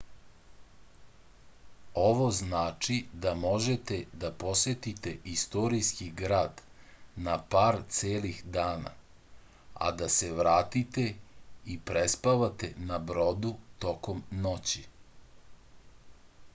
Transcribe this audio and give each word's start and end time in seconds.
ovo 2.03 2.29
znači 2.37 2.95
da 3.25 3.33
možete 3.41 3.97
da 4.23 4.31
posetite 4.43 5.11
istorijski 5.33 6.07
grad 6.23 6.63
na 7.29 7.35
par 7.57 7.77
celih 7.99 8.41
dana 8.57 8.95
a 9.89 9.93
da 10.01 10.09
se 10.17 10.31
vratite 10.41 11.07
i 11.75 11.79
prespavate 11.91 12.73
na 12.91 12.99
brodu 13.13 13.53
tokom 13.87 14.25
noći 14.49 14.83